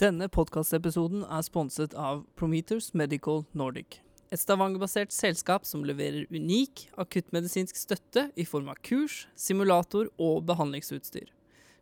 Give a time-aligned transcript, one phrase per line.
[0.00, 3.98] Denne podkastepisoden er sponset av Prometers Medical Nordic.
[4.32, 11.28] Et Stavanger-basert selskap som leverer unik akuttmedisinsk støtte i form av kurs, simulator og behandlingsutstyr.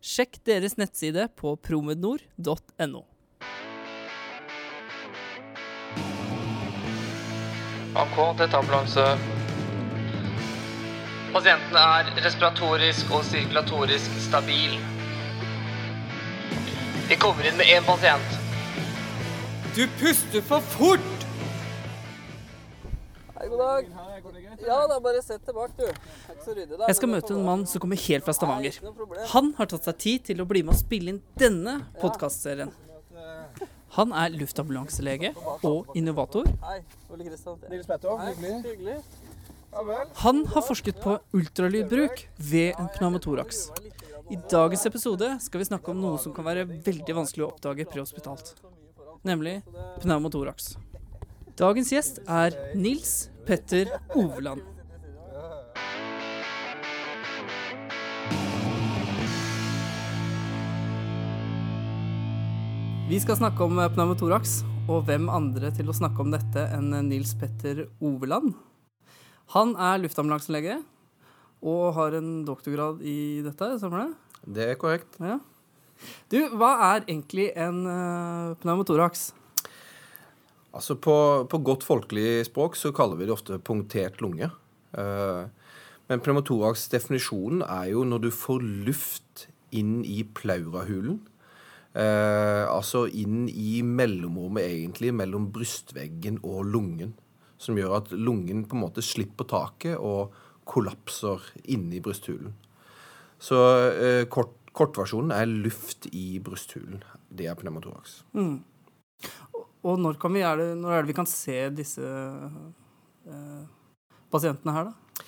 [0.03, 3.05] Sjekk deres nettside på promednor.no.
[8.03, 9.09] AK, dette.
[11.31, 14.98] Pasienten er respiratorisk og sirkulatorisk stabil.
[17.09, 18.33] Vi kommer inn med én pasient.
[19.75, 21.23] Du puster for fort!
[23.39, 23.87] Hei, god dag.
[24.67, 25.85] Ja, da bare sett tilbake, bak, du.
[25.87, 26.83] er ikke så ryddig, da.
[26.85, 28.77] Jeg skal møte en mann som kommer helt fra Stavanger.
[29.33, 32.75] Han har tatt seg tid til å bli med og spille inn denne podkastserien.
[33.97, 35.33] Han er luftambulanselege
[35.65, 36.45] og innovator.
[36.67, 37.57] Hei, Ole Kristian.
[37.73, 38.99] Nils Petter, hyggelig.
[40.23, 43.69] Han har forsket på ultralydbruk ved en pneumotoraks.
[44.29, 47.85] I dagens episode skal vi snakke om noe som kan være veldig vanskelig å oppdage
[47.89, 48.55] prehospitalt,
[49.25, 49.59] nemlig
[50.01, 50.75] pneumotoraks.
[51.59, 54.65] Dagens gjest er Nils Petter Oveland.
[63.09, 67.33] Vi skal snakke om pneumotoraks, og hvem andre til å snakke om dette enn Nils
[67.37, 68.53] Petter Oveland?
[69.55, 70.79] Han er luftambulanselege
[71.65, 74.35] og har en doktorgrad i dette, stemmer det?
[74.45, 75.17] Det er korrekt.
[75.19, 75.39] Ja.
[76.31, 79.31] Du, hva er egentlig en uh, pneumotoraks?
[80.69, 81.15] Altså på,
[81.49, 84.51] på, godt folkelig språk så kaller vi det ofte punktert lunge.
[84.93, 85.49] Uh,
[86.09, 91.19] men pneumotoraks definisjonen er jo når du får luft inn i plaurahulen.
[91.97, 97.17] Uh, altså inn i mellomrommet, egentlig, mellom brystveggen og lungen.
[97.59, 100.35] Som gjør at lungen på en måte slipper taket og
[100.69, 101.43] kollapser
[101.73, 102.53] inni brysthulen.
[103.39, 107.03] Så eh, kort, kortversjonen er luft i brysthulen.
[107.29, 108.21] Det er pneumotoraks.
[108.37, 108.59] Mm.
[109.87, 112.03] Og når, vi, er det, når, er det, vi kan se disse
[113.27, 113.61] eh,
[114.31, 115.25] pasientene her, da?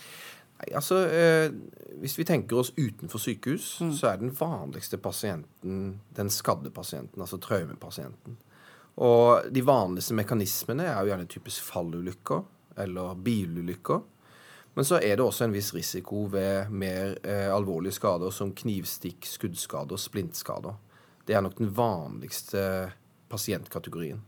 [0.61, 1.51] Nei, altså, eh,
[2.01, 3.93] Hvis vi tenker oss utenfor sykehus, mm.
[3.97, 8.37] så er den vanligste pasienten den skadde pasienten, altså traumepasienten.
[8.99, 12.41] Og de vanligste mekanismene er jo gjerne typisk fallulykker
[12.83, 14.01] eller bilulykker.
[14.73, 19.27] Men så er det også en viss risiko ved mer eh, alvorlige skader som knivstikk,
[19.27, 20.77] skuddskader, splintskader.
[21.27, 22.91] Det er nok den vanligste
[23.31, 24.21] pasientkategorien.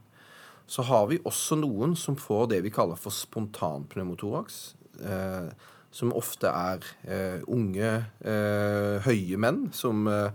[0.68, 4.60] Så har vi også noen som får det vi kaller for spontanpneumotoraks.
[5.04, 7.92] Eh, som ofte er eh, unge,
[8.26, 10.32] eh, høye menn som eh,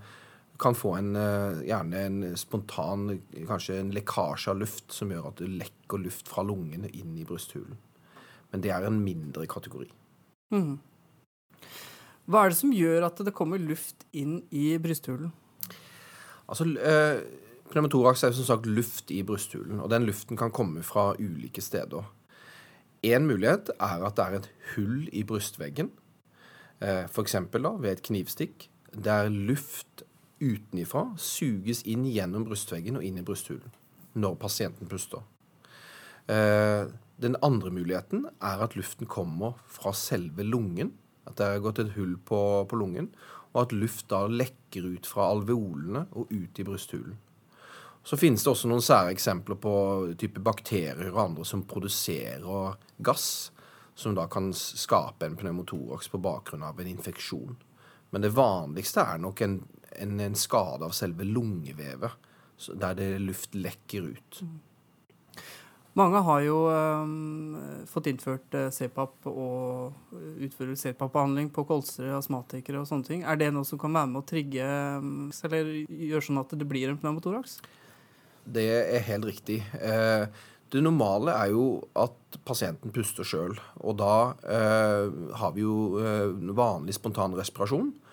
[0.58, 5.42] kan få en, eh, gjerne en spontan Kanskje en lekkasje av luft som gjør at
[5.42, 7.78] det lekker luft fra lungene inn i brysthulen.
[8.50, 9.90] Men det er en mindre kategori.
[10.52, 10.78] Mm.
[12.28, 15.32] Hva er det som gjør at det kommer luft inn i brysthulen?
[16.48, 17.20] Altså, eh,
[17.68, 22.04] Pneumotoraks er som sagt luft i brysthulen, og den luften kan komme fra ulike steder.
[23.04, 25.90] En mulighet er at det er et hull i brystveggen,
[26.80, 27.34] eh, f.eks.
[27.52, 30.02] ved et knivstikk, der luft
[30.40, 33.74] utenifra suges inn gjennom brystveggen og inn i brysthulen
[34.18, 35.22] når pasienten puster.
[36.26, 40.92] Eh, den andre muligheten er at luften kommer fra selve lungen.
[41.28, 42.40] At det har gått et hull på,
[42.70, 43.10] på lungen,
[43.52, 47.18] og at luft da lekker ut fra alveolene og ut i brysthulen.
[48.04, 49.72] Så finnes det også noen sære eksempler på
[50.20, 53.50] type bakterier og andre som produserer gass,
[53.98, 57.58] som da kan skape en pneumotoraks på bakgrunn av en infeksjon.
[58.14, 59.58] Men det vanligste er nok en,
[59.96, 62.26] en, en skade av selve lungevevet,
[62.80, 64.40] der det luft lekker ut.
[65.98, 67.56] Mange har jo um,
[67.90, 70.12] fått innført uh, CPAP og
[70.46, 73.24] utfører CPAP-behandling på kolsere, astmatikere og sånne ting.
[73.26, 74.68] Er det noe som kan være med å trigge
[75.02, 77.58] um, eller gjøre sånn at det blir en pneumotoraks?
[78.48, 79.58] Det er helt riktig.
[79.76, 80.24] Eh,
[80.72, 81.64] det normale er jo
[81.96, 83.56] at pasienten puster sjøl.
[83.80, 85.08] Og da eh,
[85.40, 88.07] har vi jo eh, vanlig spontan respirasjon, eh,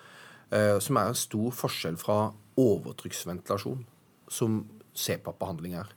[0.46, 3.80] som er en stor forskjell fra overtrykksventilasjon,
[4.30, 4.60] som
[4.96, 5.90] CPAP-behandling er.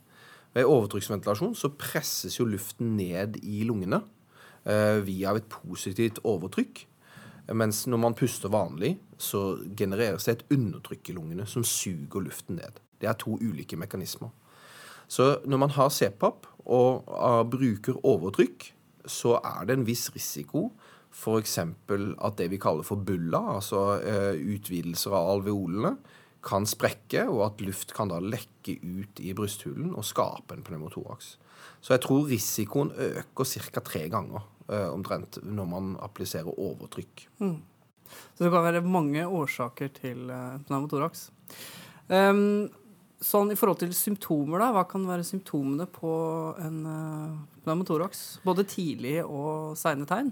[0.55, 4.01] Ved overtrykksventilasjon så presses jo luften ned i lungene
[4.65, 6.85] eh, via et positivt overtrykk.
[7.57, 12.59] Mens når man puster vanlig, så genereres det et undertrykk i lungene som suger luften
[12.59, 12.81] ned.
[13.01, 14.29] Det er to ulike mekanismer.
[15.09, 18.67] Så når man har CPAP og uh, bruker overtrykk,
[19.09, 20.67] så er det en viss risiko
[21.19, 21.57] f.eks.
[21.59, 25.97] at det vi kaller for bulla, altså uh, utvidelser av alveolene,
[26.45, 31.33] kan sprekke, og at luft kan da lekke ut i brysthulen og skape en pneumotoraks.
[31.83, 33.83] Så jeg tror risikoen øker ca.
[33.83, 37.27] tre ganger uh, omtrent når man appliserer overtrykk.
[37.43, 37.57] Mm.
[38.09, 41.29] Så det kan være mange årsaker til uh, pneumotoraks.
[42.09, 42.69] Um,
[43.21, 46.13] sånn i forhold til symptomer, da, hva kan være symptomene på
[46.63, 48.39] en uh, pneumotoraks?
[48.47, 50.31] Både tidlige og seine tegn?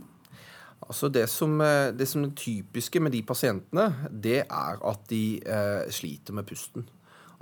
[0.85, 5.39] Altså det som, eh, det som, er typiske med de pasientene, det er at de
[5.41, 6.87] eh, sliter med pusten.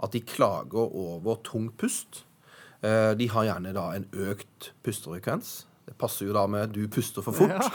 [0.01, 2.23] At de klager over tung pust.
[2.81, 5.65] Eh, de har gjerne da en økt pustefrekvens.
[5.85, 7.61] Det passer jo da med 'du puster for fort'.
[7.61, 7.69] Ja.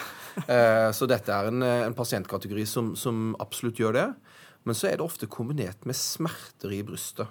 [0.54, 4.14] eh, så dette er en, en pasientkategori som, som, absolutt gjør det.
[4.64, 7.28] Men så er det ofte kombinert med smerter i brystet.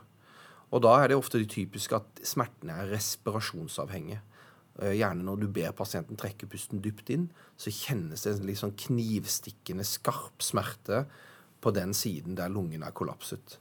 [0.72, 4.22] Og da er det ofte det typiske at smertene er respirasjonsavhengige.
[4.80, 7.26] Eh, gjerne når du ber pasienten trekke pusten dypt inn,
[7.60, 11.04] så kjennes det en litt sånn knivstikkende, skarp smerte
[11.60, 13.58] på den siden der lungen er kollapset.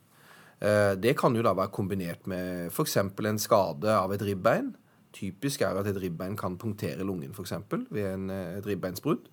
[0.63, 3.01] Eh, det kan jo da være kombinert med f.eks.
[3.01, 4.77] en skade av et ribbein.
[5.17, 9.27] Typisk er at et ribbein kan punktere lungen for eksempel, ved en, eh, et ribbeinsbrudd.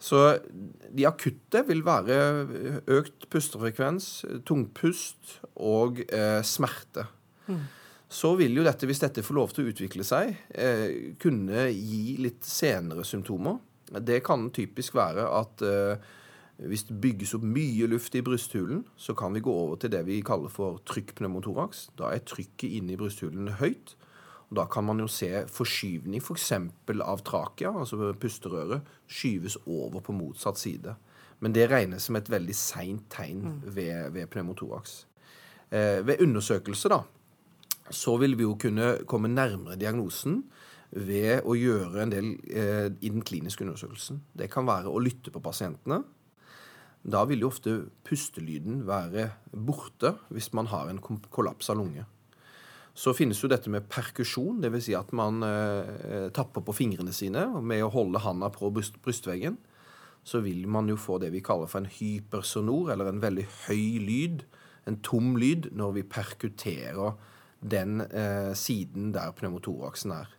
[0.00, 0.38] Så
[0.96, 2.14] de akutte vil være
[2.88, 7.10] økt pustefrekvens, tungpust og eh, smerte.
[7.50, 7.66] Mm
[8.10, 12.16] så vil jo dette, hvis dette får lov til å utvikle seg, eh, kunne gi
[12.18, 13.60] litt senere symptomer.
[13.86, 16.08] Det kan typisk være at eh,
[16.66, 20.02] hvis det bygges opp mye luft i brysthulen, så kan vi gå over til det
[20.08, 21.92] vi kaller for trykkpneumotoraks.
[21.98, 23.94] Da er trykket inne i brysthulen høyt.
[24.50, 26.50] og Da kan man jo se forskyvning f.eks.
[26.86, 30.96] For av trakia, altså pusterøret, skyves over på motsatt side.
[31.40, 33.62] Men det regnes som et veldig seint tegn mm.
[33.70, 35.06] ved, ved pneumotoraks.
[35.70, 37.04] Eh, ved undersøkelse, da,
[37.90, 40.44] så vil vi jo kunne komme nærmere diagnosen
[40.90, 44.22] ved å gjøre en del eh, i den kliniske undersøkelsen.
[44.34, 46.02] Det kan være å lytte på pasientene.
[47.00, 52.04] Da vil jo ofte pustelyden være borte hvis man har en kollaps av lunge.
[52.92, 54.88] Så finnes jo dette med perkusjon, dvs.
[54.90, 59.56] Si at man eh, tapper på fingrene sine med å holde handa på bryst, brystveggen.
[60.26, 64.02] Så vil man jo få det vi kaller for en hypersonor, eller en veldig høy
[64.04, 64.42] lyd,
[64.90, 67.14] en tom lyd, når vi perkuterer
[67.60, 70.36] den eh, siden der pneumotoraksen er.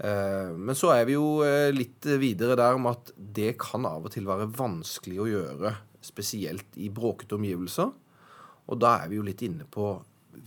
[0.00, 4.06] Eh, men så er vi jo eh, litt videre der om at det kan av
[4.08, 7.90] og til være vanskelig å gjøre, spesielt i bråkete omgivelser.
[8.70, 9.92] Og da er vi jo litt inne på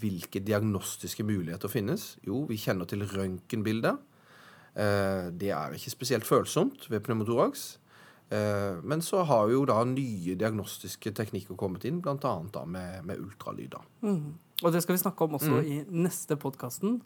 [0.02, 2.16] hvilke diagnostiske muligheter finnes.
[2.26, 4.02] Jo, vi kjenner til røntgenbildet.
[4.74, 7.74] Eh, det er ikke spesielt følsomt ved pneumotoraks.
[8.34, 12.32] Men så har jo da nye diagnostiske teknikker kommet inn, bl.a.
[12.66, 13.76] med, med ultralyd.
[14.02, 14.32] Mm.
[14.64, 15.64] Og det skal vi snakke om også mm.
[15.68, 16.98] i neste podkasten.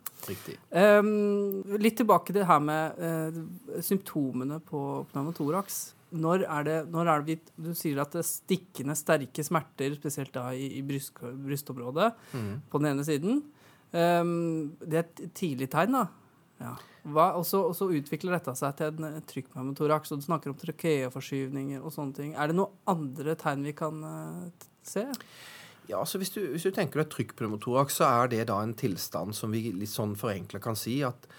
[0.70, 3.40] Um, litt tilbake til det her med uh,
[3.84, 4.82] symptomene på
[5.12, 5.80] pneumotoraks.
[6.18, 9.98] Når er, det, når er det vi Du sier at det er stikkende sterke smerter,
[9.98, 12.54] spesielt da i, i bryst, brystområdet, mm.
[12.70, 13.42] på den ene siden.
[13.92, 16.06] Um, det er et tidlig tegn, da.
[16.58, 16.72] Ja.
[17.38, 22.18] og så utvikler dette seg til en trykkpneumotoraks, og du snakker om trakeeforskyvninger og sånne
[22.18, 22.34] ting.
[22.38, 25.10] Er det noen andre tegn vi kan uh, se?
[25.88, 29.36] Ja, altså hvis du, hvis du tenker deg trykkpneumotoraks, så er det da en tilstand
[29.36, 31.30] som vi litt sånn forenkla kan si at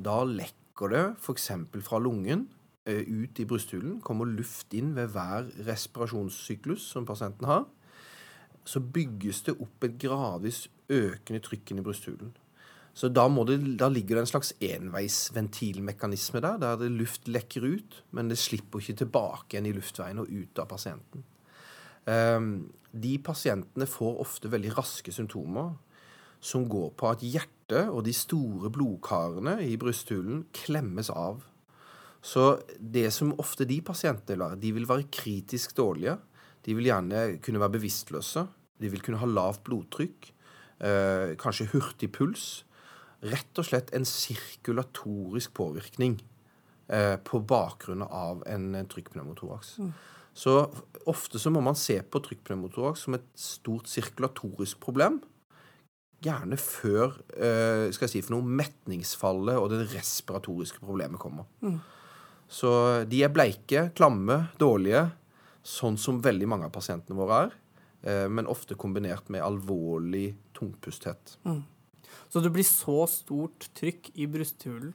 [0.00, 1.50] da lekker det f.eks.
[1.84, 2.46] fra lungen
[2.88, 7.66] eh, ut i brysthulen, kommer luft inn ved hver respirasjonssyklus som pasienten har.
[8.68, 12.36] Så bygges det opp et gradvis økende trykk inn i brysthulen.
[12.98, 18.32] Så da, det, da ligger det en slags enveisventilmekanisme der, der luft lekker ut, men
[18.32, 21.26] det slipper ikke tilbake igjen i luftveien og ut av pasienten.
[22.08, 25.74] Um, de pasientene får ofte veldig raske symptomer
[26.40, 31.42] som går på at hjertet og de store blodkarene i brysthulen klemmes av.
[32.24, 36.16] Så det som ofte de pasientene være, de vil være kritisk dårlige.
[36.64, 38.46] De vil gjerne kunne være bevisstløse.
[38.78, 40.32] De vil kunne ha lavt blodtrykk,
[40.80, 42.64] eh, kanskje hurtig puls.
[43.22, 46.20] Rett og slett en sirkulatorisk påvirkning
[46.88, 49.78] eh, på bakgrunn av en trykkpneumotoraks.
[49.82, 49.92] Mm.
[50.38, 50.54] Så
[51.08, 55.18] ofte så må man se på trykkpneumotoraks som et stort sirkulatorisk problem.
[56.22, 61.48] Gjerne før eh, skal jeg si for noe, metningsfallet og det respiratoriske problemet kommer.
[61.62, 61.78] Mm.
[62.48, 62.70] Så
[63.10, 65.08] de er bleike, klamme, dårlige,
[65.66, 67.58] sånn som veldig mange av pasientene våre er.
[68.06, 71.36] Eh, men ofte kombinert med alvorlig tungpusthet.
[71.46, 71.64] Mm.
[72.30, 74.94] Så det blir så stort trykk i brysthulen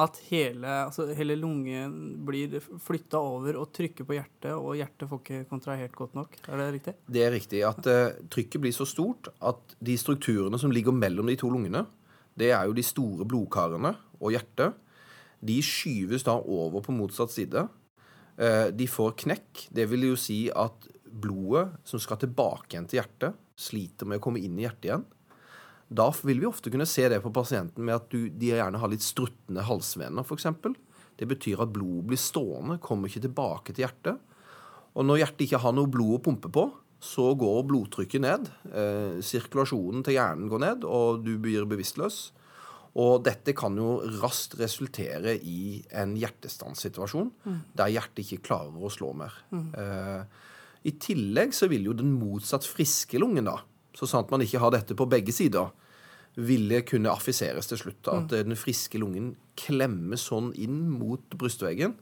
[0.00, 5.20] at hele, altså hele lungen blir flytta over og trykker på hjertet, og hjertet får
[5.20, 6.38] ikke kontrahert godt nok.
[6.48, 6.94] Er det riktig?
[7.04, 7.60] Det er riktig.
[7.68, 11.84] At uh, trykket blir så stort at de strukturene som ligger mellom de to lungene,
[12.32, 14.78] det er jo de store blodkarene og hjertet,
[15.42, 17.66] de skyves da over på motsatt side.
[18.40, 19.66] Uh, de får knekk.
[19.76, 24.24] Det vil jo si at blodet som skal tilbake igjen til hjertet, sliter med å
[24.24, 25.04] komme inn i hjertet igjen.
[25.92, 28.90] Da vil vi ofte kunne se det på pasienten med at du, de gjerne har
[28.92, 30.48] litt struttende halsvener, f.eks.
[31.20, 34.22] Det betyr at blodet blir stående, kommer ikke tilbake til hjertet.
[34.96, 36.66] Og når hjertet ikke har noe blod å pumpe på,
[37.02, 38.48] så går blodtrykket ned.
[38.70, 42.30] Eh, sirkulasjonen til hjernen går ned, og du blir bevisstløs.
[43.02, 47.60] Og dette kan jo raskt resultere i en hjertestanssituasjon mm.
[47.78, 49.34] der hjertet ikke klarer å slå mer.
[49.50, 49.68] Mm.
[49.80, 50.50] Eh,
[50.92, 53.58] I tillegg så vil jo den motsatt friske lungen, da,
[53.96, 55.72] så sant man ikke har dette på begge sider,
[56.36, 58.08] ville kunne affiseres til slutt.
[58.08, 61.98] At den friske lungen klemmer sånn inn mot brystveggen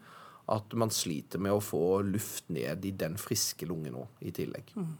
[0.50, 4.72] at man sliter med å få luft ned i den friske lungen òg, i tillegg.
[4.74, 4.94] Mm.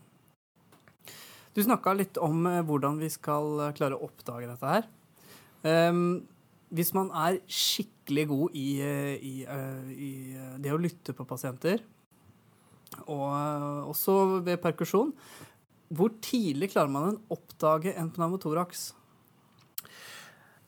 [1.57, 4.87] Du snakka litt om eh, hvordan vi skal eh, klare å oppdage dette her.
[5.67, 6.23] Um,
[6.71, 9.35] hvis man er skikkelig god i, eh, i,
[9.91, 10.11] i,
[10.63, 11.83] det å lytte på pasienter,
[13.11, 14.15] og også
[14.47, 15.11] ved perkusjon,
[15.91, 18.93] hvor tidlig klarer man å oppdage en pneumotoraks?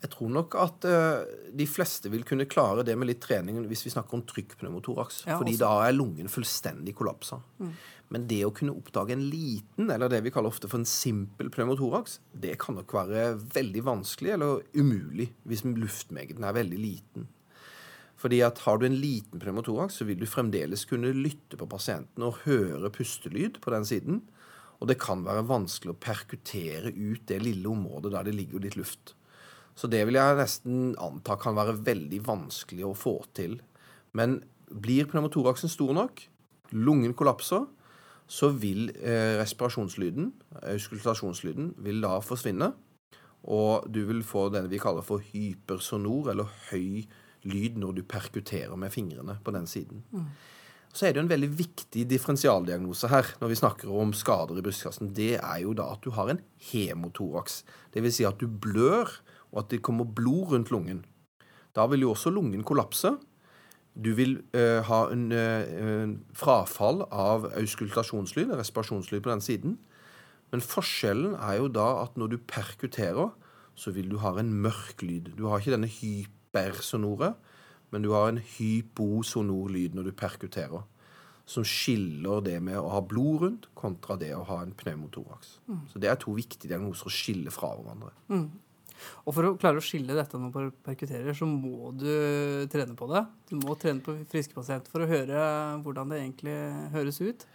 [0.02, 1.22] Jeg tror nok at uh,
[1.54, 5.22] de fleste vil kunne klare det med litt trening hvis vi snakker om trykkpneumotoraks.
[5.28, 5.62] Ja, fordi også.
[5.62, 7.38] da er lungen fullstendig kollapsa.
[7.62, 7.74] Mm.
[8.12, 11.48] Men det å kunne oppdage en liten, eller det vi kaller ofte for en simpel
[11.54, 17.30] pneumotoraks, det kan nok være veldig vanskelig eller umulig hvis luftmengden er veldig liten.
[18.22, 22.22] Fordi at Har du en liten pneumotoraks, så vil du fremdeles kunne lytte på pasienten
[22.22, 24.20] og høre pustelyd på den siden.
[24.78, 28.78] Og det kan være vanskelig å perkutere ut det lille området der det ligger litt
[28.78, 29.14] luft.
[29.78, 33.58] Så det vil jeg nesten anta kan være veldig vanskelig å få til.
[34.16, 36.22] Men blir pneumotoraksen stor nok,
[36.72, 37.66] lungen kollapser,
[38.32, 40.30] så vil eh, respirasjonslyden,
[40.72, 42.72] auskultasjonslyden, vil da forsvinne.
[43.42, 47.02] Og du vil få den vi kaller for hypersonor, eller høy
[47.48, 50.04] lyd, når du perkuterer med fingrene på den siden.
[50.12, 50.28] Mm.
[50.92, 54.64] Så er det jo en veldig viktig differensialdiagnose her når vi snakker om skader i
[54.64, 55.14] brystkassen.
[55.16, 57.62] Det er jo da at du har en hemotoraks.
[57.94, 58.18] Dvs.
[58.18, 59.08] Si at du blør
[59.52, 61.04] og at det kommer blod rundt lungen.
[61.76, 63.14] Da vil jo også lungen kollapse.
[63.92, 69.78] Du vil uh, ha en en frafall av auskultasjonslyd, respirasjonslyd på den siden.
[70.52, 73.32] Men forskjellen er jo da at når du perkuterer,
[73.74, 75.32] så vil du ha en mørk lyd.
[75.36, 77.32] Du har ikke denne hypersonore,
[77.92, 80.84] men du har en hyposonor lyd når du perkuterer.
[81.48, 85.56] Som skiller det med å ha blod rundt kontra det å ha en pneumotoraks.
[85.66, 85.80] Mm.
[85.90, 88.12] Så det er to viktige diagnoser å skille fra hverandre.
[88.28, 88.46] Mm.
[89.26, 92.08] Og for å klare å skille dette når man perkutterer, så må du
[92.72, 93.24] trene på det.
[93.50, 95.44] Du må trene på friske pasienter for å høre
[95.84, 96.56] hvordan det egentlig
[96.94, 97.46] høres ut.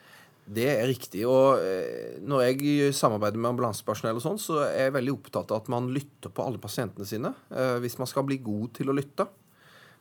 [0.48, 1.26] Det er riktig.
[1.28, 5.64] Og eh, når jeg samarbeider med ambulansepersonell, og sånn, så er jeg veldig opptatt av
[5.64, 7.34] at man lytter på alle pasientene sine.
[7.52, 9.28] Eh, hvis man skal bli god til å lytte.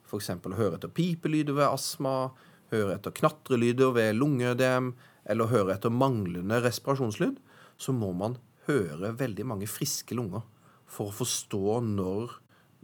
[0.07, 0.31] F.eks.
[0.47, 2.31] høre etter pipelyder ved astma,
[2.71, 4.93] høre etter knatrelyder ved lungeødem,
[5.27, 7.41] eller høre etter manglende respirasjonslyd,
[7.77, 8.39] så må man
[8.69, 10.47] høre veldig mange friske lunger
[10.87, 12.37] for å forstå når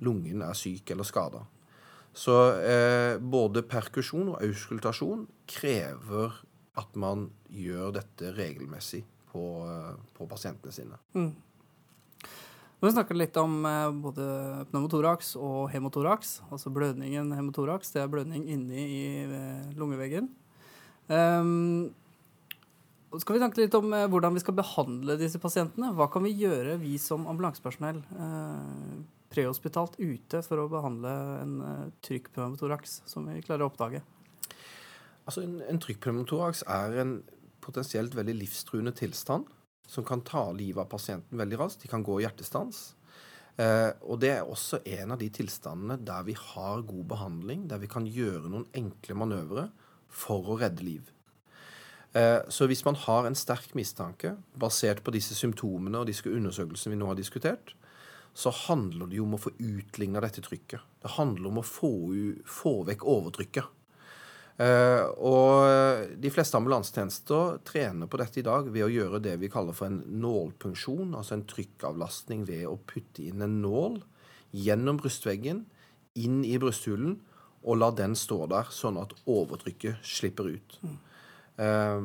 [0.03, 1.45] lungen er syk eller skada.
[2.13, 6.35] Så eh, både perkusjon og auskultasjon krever
[6.81, 11.01] at man gjør dette regelmessig på, eh, på pasientene sine.
[11.17, 11.33] Mm.
[12.83, 14.25] Vi snakket litt om eh, både
[14.73, 16.41] pneumotoraks og hemotoraks.
[16.51, 20.27] Altså blødningen hemotoraks, det er blødning inni i eh, lungeveggen.
[21.07, 21.93] Um,
[23.21, 25.93] skal vi snakke litt om eh, hvordan vi skal behandle disse pasientene?
[25.97, 28.95] Hva kan vi gjøre, vi som ambulansepersonell, eh,
[29.33, 34.03] prehospitalt ute, for å behandle en eh, trykkpneumotoraks som vi klarer å oppdage?
[35.27, 37.19] Altså, En, en trykkpneumotoraks er en
[37.63, 39.51] potensielt veldig livstruende tilstand
[39.87, 41.85] som kan ta livet av pasienten veldig raskt.
[41.85, 42.95] De kan gå hjertestans.
[43.61, 47.83] Eh, og det er også en av de tilstandene der vi har god behandling, der
[47.83, 49.67] vi kan gjøre noen enkle manøvre
[50.09, 51.13] for å redde liv.
[52.13, 56.93] Eh, så hvis man har en sterk mistanke basert på disse symptomene og disse undersøkelsene
[56.93, 57.75] vi nå har diskutert,
[58.35, 60.81] så handler det jo om å få utligna dette trykket.
[61.03, 61.93] Det handler om å få,
[62.49, 63.79] få vekk overtrykket.
[64.63, 69.49] Uh, og de fleste ambulansetjenester trener på dette i dag ved å gjøre det vi
[69.51, 73.97] kaller for en nålpunksjon, altså en trykkavlastning ved å putte inn en nål
[74.53, 75.65] gjennom brystveggen,
[76.21, 77.17] inn i brysthulen,
[77.65, 80.77] og la den stå der, sånn at overtrykket slipper ut.
[81.61, 82.03] Eh,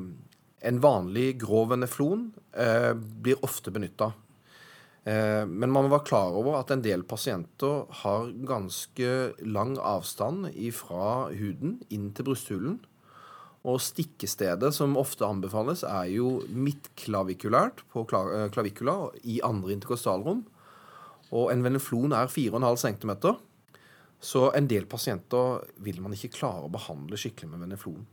[0.67, 4.11] en vanlig grov veneflon eh, blir ofte benytta.
[5.07, 9.13] Eh, men man må være klar over at en del pasienter har ganske
[9.45, 12.79] lang avstand fra huden inn til brysthulen.
[13.67, 20.45] Og stikkestedet som ofte anbefales, er jo midtklavikulært på klavikula i andre interkostalrom.
[21.35, 23.11] Og en veneflon er 4,5 cm.
[24.23, 28.05] Så en del pasienter vil man ikke klare å behandle skikkelig med veneflon.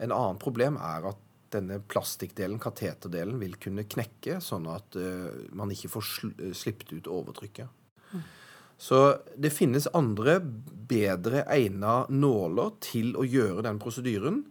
[0.00, 5.72] En annen problem er at denne plastikkdelen, kateterdelen, vil kunne knekke, sånn at uh, man
[5.74, 7.72] ikke får sl slippet ut overtrykket.
[8.14, 8.22] Mm.
[8.80, 9.00] Så
[9.36, 14.44] det finnes andre bedre egna nåler til å gjøre den prosedyren.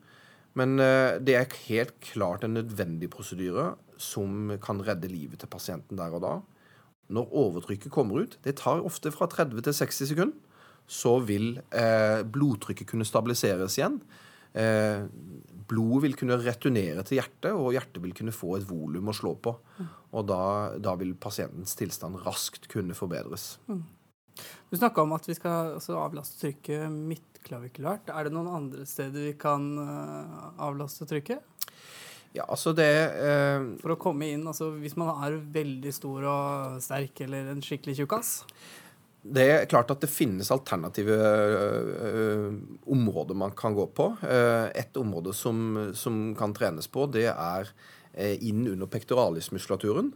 [0.60, 6.00] Men uh, det er helt klart en nødvendig prosedyre som kan redde livet til pasienten
[6.00, 6.36] der og da.
[7.10, 10.38] Når overtrykket kommer ut, det tar ofte fra 30 til 60 sekunder,
[10.89, 14.00] så vil eh, blodtrykket kunne stabiliseres igjen.
[14.53, 15.06] Eh,
[15.70, 19.36] blodet vil kunne returnere til hjertet, og hjertet vil kunne få et volum å slå
[19.38, 19.53] på.
[20.10, 20.41] Og da,
[20.82, 23.60] da, vil pasientens tilstand raskt kunne forbedres.
[23.70, 23.84] Mm.
[24.70, 28.10] Du snakka om at vi skal altså, avlaste trykket midtklavikulært.
[28.10, 31.46] Er det noen andre steder vi kan uh, avlaste trykket?
[32.29, 36.75] Ja, altså det eh, For å komme inn, altså hvis man er veldig stor og
[36.86, 38.34] sterk eller en skikkelig tjukkas?
[39.20, 42.54] Det er klart at det finnes alternative uh,
[42.88, 44.14] områder man kan gå på.
[44.24, 50.14] Uh, et område som, som, kan trenes på, det er uh, inn under pektoralismuskulaturen.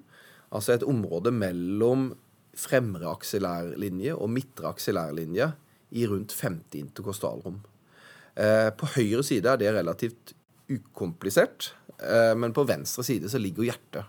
[0.55, 2.13] Altså et område mellom
[2.55, 5.51] fremre aksillærlinje og midtre aksillærlinje
[5.97, 7.61] i rundt 50 interkostalrom.
[8.77, 10.33] på høyre side er det relativt
[10.69, 11.73] ukomplisert,
[12.37, 14.05] men på venstre side så ligger hjertet.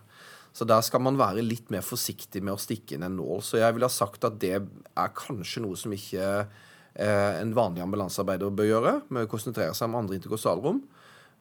[0.55, 3.43] Så der skal man være litt mer forsiktig med å stikke inn en nål.
[3.43, 7.83] Så jeg ville ha sagt at det er kanskje noe som ikke eh, en vanlig
[7.83, 10.79] ambulansearbeider bør gjøre, med å konsentrere seg om andre interkostalrom.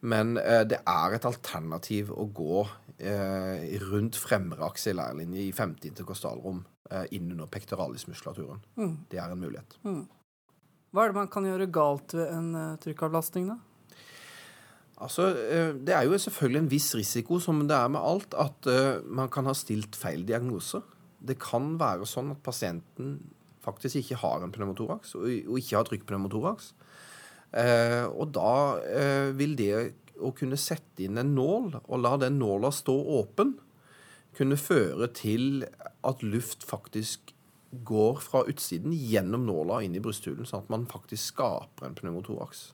[0.04, 2.64] Men eh, det er et alternativ å gå
[2.98, 8.60] eh, rundt fremre akselærlinje i 50 interkostalrom eh, innunder pektoralismuskulaturen.
[8.76, 8.96] Mm.
[9.14, 9.78] Det er en mulighet.
[9.86, 10.02] Mm.
[10.94, 13.56] Hva er det man kan gjøre galt ved en uh, trykkavlastning, da?
[15.04, 18.68] Altså, eh, Det er jo selvfølgelig en viss risiko, som det er med alt, at
[18.68, 20.80] uh, man kan ha stilt feil diagnose.
[21.20, 23.18] Det kan være sånn at pasienten
[23.64, 26.72] faktisk ikke har en pneumotoraks, og, ikke har trykkpneumotoraks.
[27.54, 29.74] Uh, og da vil det
[30.18, 33.56] å kunne sette inn en nål, og la den nåla stå åpen,
[34.34, 35.66] kunne føre til
[36.04, 37.34] at luft faktisk
[37.86, 42.72] går fra utsiden gjennom nåla inn i brysthulen, sånn at man faktisk skaper en pneumotoraks.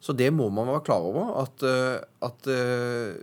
[0.00, 1.32] Så det må man være klar over.
[1.42, 3.16] At, eh, at uh,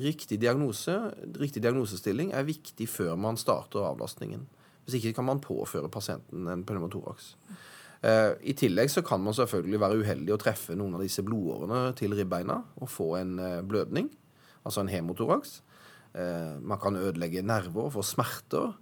[0.00, 0.96] riktig diagnose,
[1.40, 4.46] riktig diagnosestilling er viktig før man starter avlastningen.
[4.86, 7.34] Hvis ikke kan man påføre pasienten en pneumotoraks.
[8.04, 11.90] Uh, I tillegg så kan man selvfølgelig være uheldig å treffe noen av disse blodårene
[11.98, 14.10] til ribbeina og få en blødning,
[14.64, 15.62] altså en hemotoraks.
[16.62, 18.72] man kan ødelegge nerver, og få smerter.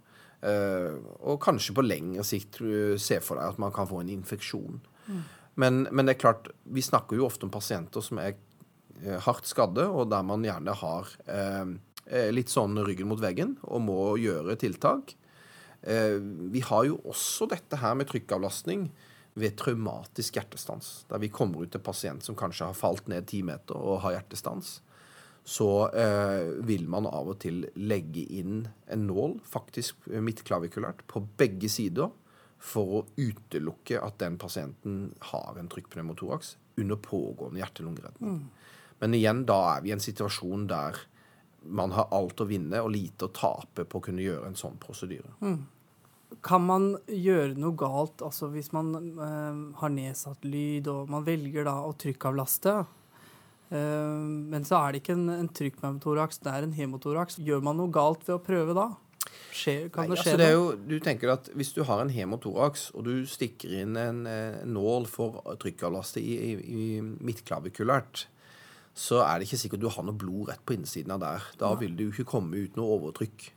[1.19, 2.61] og kanskje på lengre sikt
[2.97, 4.79] se for deg at man kan få en infeksjon.
[5.07, 5.23] Mm.
[5.55, 8.35] Men, men, det er klart, vi snakker jo ofte om pasienter som er
[9.03, 11.75] eh, hardt skadde, og der man gjerne har eh,
[12.09, 15.15] eh, litt sånn ryggen mot veggen og må gjøre tiltak.
[15.81, 16.17] Eh,
[16.51, 18.89] vi har jo også dette her med trykkavlastning
[19.35, 21.05] ved traumatisk hjertestans.
[21.09, 24.17] Der vi kommer ut til pasient som kanskje har falt ned ti meter og har
[24.17, 24.79] hjertestans.
[25.45, 31.69] Så eh, vil man av og til legge inn en nål, faktisk midtklavikulært, på begge
[31.69, 32.09] sider
[32.65, 38.39] for å utelukke at den pasienten har en trykkpneumotoraks under pågående hjerte-lungeredning.
[38.39, 38.71] Mm.
[39.03, 40.97] Men igjen, da er vi i en situasjon der
[41.65, 44.77] man har alt å vinne og lite å tape på å kunne gjøre en sånn
[44.81, 45.31] prosedyre.
[45.41, 45.63] Mm.
[46.45, 51.65] Kan man gjøre noe galt altså hvis man øh, har nedsatt lyd, og man velger
[51.67, 52.75] da å trykkavlaste?
[53.71, 57.39] Øh, men så er det ikke en, en trykkpneumotoraks, det er en hemotoraks.
[57.41, 58.89] Gjør man noe galt ved å prøve da?
[59.55, 62.11] Skjer, kan Nei, det skje altså det jo, du tenker at Hvis du har en
[62.11, 68.25] hemotoraks, og du stikker inn en, en nål for trykkavlastet i, i, i midtklavikulært,
[68.95, 71.47] så er det ikke sikkert du har noe blod rett på innsiden av der.
[71.59, 71.79] Da ja.
[71.81, 73.49] vil det jo ikke komme ut noe overtrykk.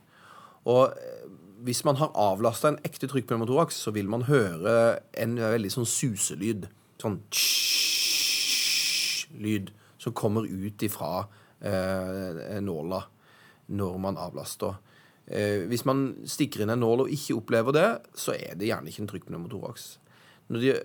[0.70, 1.28] Og eh,
[1.66, 6.66] hvis man har avlasta en ekte trykkpneumotoraks, så vil man høre en veldig sånn suselyd.
[6.98, 7.20] Sånn
[9.38, 9.70] lyd
[10.02, 11.26] som kommer ut ifra
[11.60, 13.02] eh, nåla
[13.78, 14.78] når man avlaster.
[15.28, 18.88] Eh, hvis man stikker inn en nål og ikke opplever det, så er det gjerne
[18.88, 19.88] ikke en trykkpneumotoraks.
[20.48, 20.76] Når det,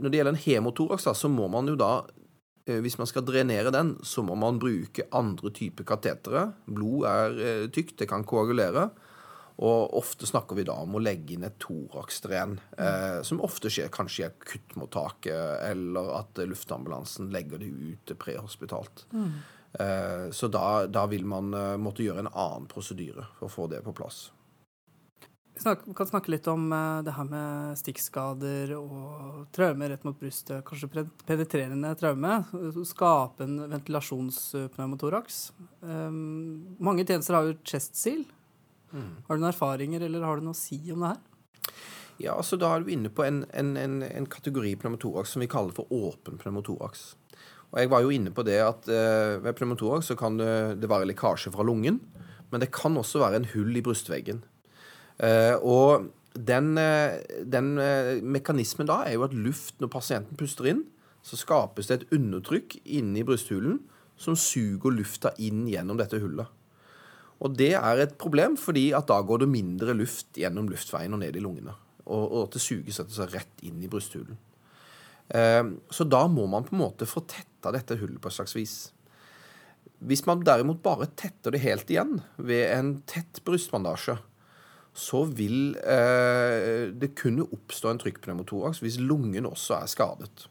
[0.00, 1.90] når det gjelder en hemotoraks, så må man jo da
[2.64, 6.48] eh, hvis man skal drenere den, så må man bruke andre typer katetere.
[6.64, 8.88] Blod er eh, tykt, det kan koagulere.
[9.56, 13.88] Og ofte snakker vi da om å legge inn et thoraksdren, eh, som ofte skjer
[13.92, 19.06] kanskje i akuttmottaket, eller at luftambulansen legger det ut prehospitalt.
[19.16, 19.30] Mm.
[19.80, 23.68] Eh, så da, da, vil man eh, måtte gjøre en annen prosedyre for å få
[23.72, 24.30] det på plass.
[25.56, 30.64] Vi kan snakke litt om eh, det her med stikkskader og traume rett mot brystet.
[30.68, 32.40] Kanskje penetrerende traume.
[32.88, 35.40] Skape en ventilasjonspneumotoraks.
[35.82, 38.24] Mange tjenester har jo chest seal.
[38.92, 39.12] Mm.
[39.26, 41.24] Har du noen erfaringer, eller har du noe å si om det her?
[42.22, 45.50] Ja, altså Da er du inne på en, en, en, en kategori pneumotoraks som vi
[45.52, 47.10] kaller for åpen pneumotoraks.
[47.76, 51.10] Og Jeg var jo inne på det at eh, ved pneumotoraks så kan det, være
[51.10, 52.00] lekkasje fra lungen,
[52.48, 54.40] men det kan også være en hull i brystveggen.
[55.20, 60.70] Eh, og den, eh, den eh, mekanismen da er jo at luft, når pasienten puster
[60.72, 60.86] inn,
[61.20, 63.82] så skapes det et undertrykk inni brysthulen
[64.16, 66.48] som suger lufta inn gjennom dette hullet.
[67.44, 71.20] Og det er et problem, fordi at da går det mindre luft gjennom luftveien og
[71.20, 71.74] ned i lungene.
[72.06, 74.38] Og, og det suges rett inn i brysthulen.
[75.28, 78.56] Eh, så da må man på en måte få tetta dette hullet på et slags
[78.56, 78.76] vis.
[80.06, 84.18] Hvis man derimot bare tetter det helt igjen ved en tett brystbandasje,
[84.96, 90.46] så vil eh, det kunne oppstå en trykkpneumotoraks hvis lungen også er skadet.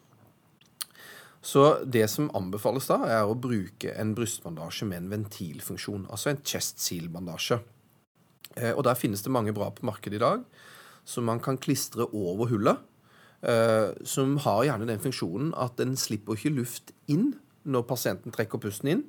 [1.46, 6.08] Så det som anbefales da, er å bruke en brystbandasje med en ventilfunksjon.
[6.10, 7.60] Altså en chest seal-bandasje.
[8.56, 10.46] Eh, og der finnes det mange bra på markedet i dag
[11.06, 12.82] som man kan klistre over hullet.
[13.46, 18.62] Eh, som har gjerne den funksjonen at den slipper ikke luft inn når pasienten trekker
[18.62, 19.04] pusten inn,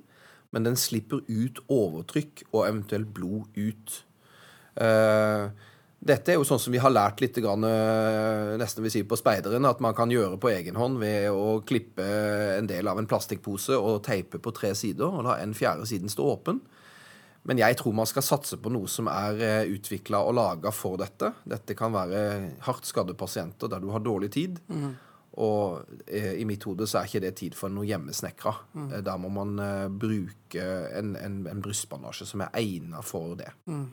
[0.52, 4.02] men den slipper ut overtrykk og eventuelt blod ut.
[4.76, 5.48] Uh,
[6.06, 9.64] dette er jo sånn som vi har lært litt eh, nesten vi sier på speideren,
[9.64, 12.04] at man kan gjøre på egen hånd ved å klippe
[12.58, 16.12] en del av en plastikkpose og teipe på tre sider, og la en fjerde siden
[16.12, 16.60] stå åpen.
[17.46, 20.98] Men jeg tror man skal satse på noe som er eh, utvikla og laga for
[21.00, 21.32] dette.
[21.46, 22.22] Dette kan være
[22.66, 24.58] hardt skadde pasienter der du har dårlig tid.
[24.66, 24.96] Mm.
[25.46, 28.54] Og eh, i mitt hode så er ikke det tid for noe hjemmesnekra.
[28.74, 28.88] Mm.
[29.06, 29.60] Der må man
[30.00, 33.52] bruke en, en, en brystbandasje som er egna for det.
[33.70, 33.86] Mm.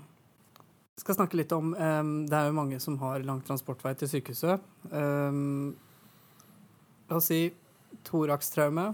[0.94, 4.12] Jeg skal snakke litt om um, Det er jo mange som har lang transportvei til
[4.12, 4.62] sykehuset.
[4.92, 5.74] Um,
[7.10, 7.48] la oss si
[8.06, 8.92] torakstraume,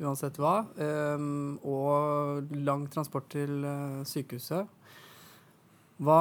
[0.00, 4.76] uansett hva, um, og lang transport til uh, sykehuset.
[6.00, 6.20] Hva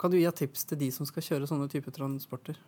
[0.00, 2.58] kan du gi av tips til de som skal kjøre sånne typer transporter?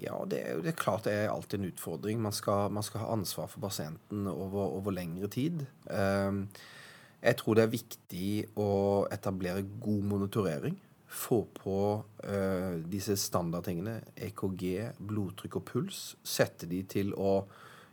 [0.00, 2.20] Ja, det er, det er, klart det er alltid en utfordring.
[2.22, 5.64] Man skal, man skal ha ansvar for pasienten over, over lengre tid.
[5.90, 6.46] Um,
[7.20, 8.70] jeg tror det er viktig å
[9.12, 10.78] etablere god monitorering.
[11.10, 13.98] Få på uh, disse standardtingene.
[14.30, 14.64] EKG,
[15.10, 16.00] blodtrykk og puls.
[16.22, 17.42] Sette de til å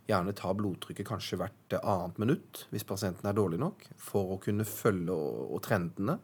[0.08, 4.66] gjerne ta blodtrykket kanskje hvert annet minutt hvis pasienten er dårlig nok, for å kunne
[4.68, 6.18] følge og, trendene.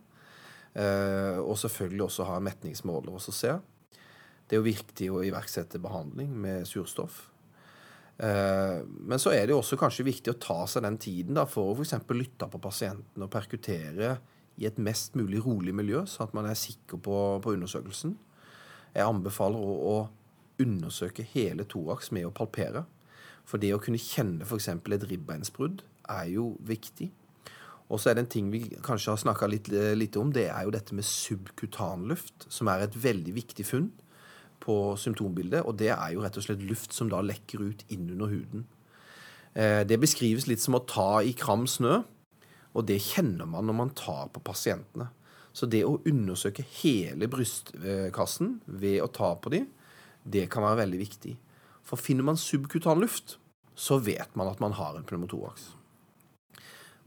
[0.75, 3.53] Uh, og selvfølgelig også ha metningsmåler og se.
[4.49, 7.29] Det er jo viktig å iverksette behandling med surstoff.
[8.16, 11.47] Eh, men så er det jo også kanskje viktig å ta seg den tiden da,
[11.51, 11.97] for å f.eks.
[12.14, 14.18] lytte på pasienten og perkutere
[14.61, 18.14] i et mest mulig rolig miljø, sånn at man er sikker på, på undersøkelsen.
[18.94, 22.85] Jeg anbefaler å, å undersøke hele thorax med å palpere.
[23.44, 24.70] For det å kunne kjenne f.eks.
[24.72, 27.11] et ribbeinsbrudd er jo viktig.
[27.92, 30.64] Og så er det en ting vi kanskje har snakka litt, litt, om, det er
[30.64, 33.90] jo dette med subkutanluft, som er et veldig viktig funn
[34.64, 38.09] på symptombildet, og det er jo rett og slett luft som da lekker ut inn
[38.14, 38.64] under huden.
[39.52, 42.00] Eh, det beskrives litt som å ta i kram snø,
[42.74, 45.11] og det kjenner man når man tar på pasientene.
[45.54, 49.68] Så det å undersøke hele brystkassen ved å ta på dem,
[50.24, 51.37] det kan være veldig viktig.
[51.85, 53.38] For finner man subkutan luft,
[53.75, 55.73] så vet man at man har en pneumotoraks.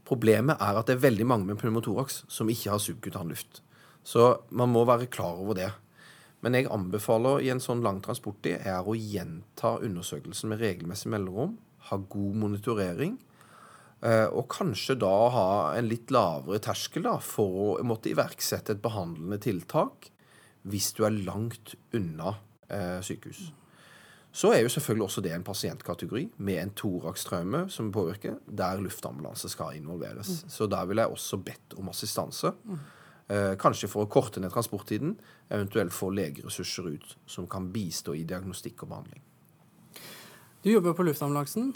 [0.08, 3.62] Problemet er at det er veldig mange med pneumotoraks som ikke har subkutan luft.
[4.06, 5.70] Så man må være klar over det.
[6.40, 11.56] Men jeg anbefaler i en sånn lang transporttid er å gjenta undersøkelsen med regelmessig mellomrom.
[11.90, 13.18] Ha god monitorering.
[14.00, 18.84] Eh, og kanskje da ha en litt lavere terskel da, for å måtte iverksette et
[18.84, 20.12] behandlende tiltak
[20.68, 22.36] hvis du er langt unna
[22.70, 23.48] eh, sykehus.
[24.32, 29.48] Så er jo selvfølgelig også det en pasientkategori med en thorakstraume som påvirker, der luftambulanse
[29.48, 30.28] skal involveres.
[30.44, 30.52] Mm.
[30.52, 32.52] Så der vil jeg også bedt om assistanse.
[32.64, 32.78] Mm.
[33.28, 35.16] Eh, kanskje for å korte ned transporttiden,
[35.52, 39.24] eventuelt få legeressurser ut som kan bistå i diagnostikk og behandling.
[40.64, 41.74] Du jobber på luftambulansen.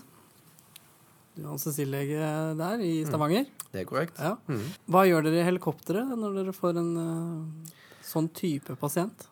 [1.32, 3.08] Du er anestesilege der i mm.
[3.08, 3.48] Stavanger.
[3.48, 3.68] Mm.
[3.72, 4.20] Det er korrekt.
[4.20, 4.36] Ja.
[4.48, 4.64] Mm.
[4.92, 9.28] Hva gjør dere i helikopteret når dere får en uh, sånn type pasient?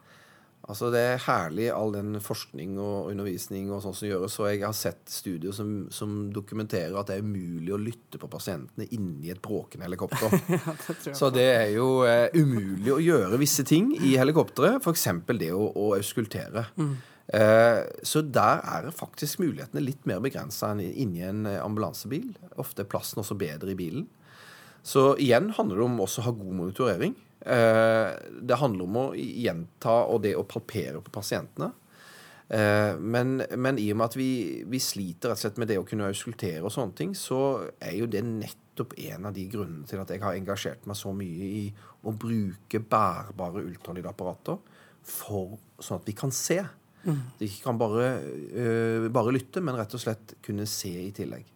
[0.71, 4.37] Altså Det er herlig all den forskning og undervisning og sånn som gjøres.
[4.39, 8.31] Og jeg har sett studier som, som, dokumenterer at det er umulig å lytte på
[8.31, 10.31] pasientene inni et bråkende helikopter.
[10.55, 14.79] ja, det så det er jo eh, umulig å gjøre visse ting i helikopteret.
[14.79, 15.09] F.eks.
[15.41, 16.69] det å, å auskultere.
[16.79, 16.95] Mm.
[17.41, 22.31] Eh, så der er faktisk mulighetene litt mer begrensa enn inni en ambulansebil.
[22.63, 24.07] Ofte er plassen også bedre i bilen.
[24.87, 27.19] Så igjen handler det om også å ha god monitorering.
[27.41, 28.09] Eh,
[28.43, 31.71] det handler om å gjenta og det å palpere på pasientene.
[32.51, 34.31] Eh, men, men, i og med at vi,
[34.69, 37.95] vi, sliter rett og slett med det å kunne auskultere og sånne ting, så er
[38.01, 41.53] jo det nettopp en av de grunnene til at jeg har engasjert meg så mye
[41.61, 41.65] i
[42.03, 44.61] å bruke bærbare ultralydapparater
[45.07, 46.59] for, sånn at vi kan se.
[47.05, 47.23] Mm.
[47.39, 48.11] De ikke kan bare,
[48.53, 51.47] uh, bare lytte, men rett og slett kunne se i tillegg.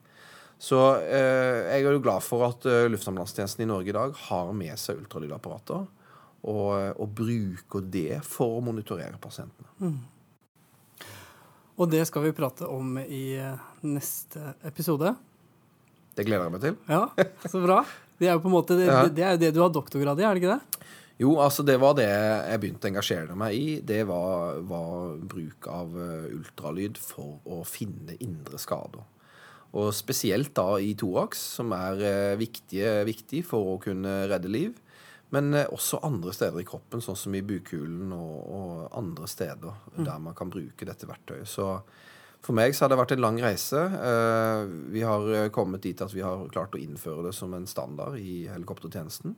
[0.64, 4.52] Så eh, jeg er jo glad for at uh, luftambulansetjenesten i Norge i dag har
[4.56, 5.84] med seg ultralydapparater,
[6.44, 9.68] og, og, bruker det for å monitorere pasientene.
[9.80, 10.00] Mm.
[11.80, 15.14] Og det skal vi prate om i eh, neste episode.
[16.14, 16.76] Det gleder jeg meg til.
[16.86, 17.06] Ja,
[17.50, 17.80] så bra.
[18.20, 20.26] Det er jo på en måte det, det, er jo det du har doktorgrad i,
[20.28, 20.92] er det ikke det?
[21.18, 23.66] Jo, altså det var det jeg begynte å engasjere meg i.
[23.86, 29.02] Det var, var bruk av eh, ultralyd for å finne indre skader.
[29.74, 34.76] Og spesielt da i toaks, som er eh, viktige, viktig for å kunne redde liv.
[35.34, 39.80] Men eh, også andre steder i kroppen, sånn som i bukhulen og, og andre steder
[39.96, 41.50] der man kan bruke dette verktøyet.
[41.50, 41.66] Så
[42.44, 43.82] for meg så har det vært en lang reise.
[43.98, 48.20] Eh, Vi har kommet dit at vi har klart å innføre det som en standard
[48.20, 49.34] i helikoptertjenesten.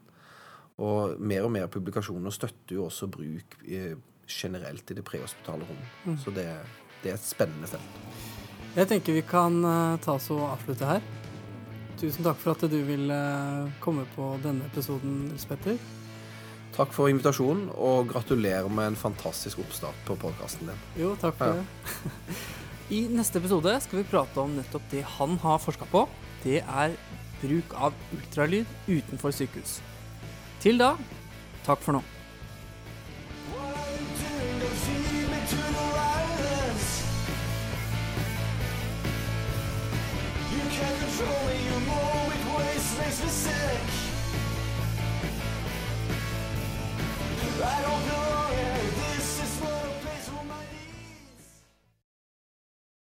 [0.85, 3.57] Og mer og mer publikasjoner støtter jo også bruk
[4.29, 6.19] generelt i det prehospitale rom.
[6.21, 6.45] Så det,
[7.01, 8.03] det er et spennende felt.
[8.77, 11.05] Jeg tenker vi kan eh, ta oss og avslutte her.
[11.97, 15.79] Tusen takk for at du ville eh, komme på denne episoden, Nils Petter.
[16.77, 20.83] Takk for invitasjonen, og gratulerer med en fantastisk oppstart på podkasten din.
[21.01, 21.63] Jo, takk for Ja.
[21.63, 22.37] det.
[22.97, 26.05] I neste episode skal vi prate om nettopp det han har forska på.
[26.45, 26.93] Det er
[27.41, 29.79] bruk av ultralyd utenfor sykehus.
[30.63, 30.93] Til da,
[31.67, 32.05] takk for nå.